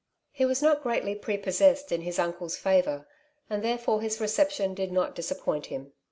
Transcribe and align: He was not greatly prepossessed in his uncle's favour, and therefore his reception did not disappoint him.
He 0.31 0.45
was 0.45 0.63
not 0.63 0.81
greatly 0.81 1.13
prepossessed 1.13 1.91
in 1.91 2.01
his 2.01 2.17
uncle's 2.17 2.55
favour, 2.57 3.07
and 3.51 3.63
therefore 3.63 4.01
his 4.01 4.19
reception 4.19 4.73
did 4.73 4.91
not 4.91 5.13
disappoint 5.13 5.67
him. 5.67 5.93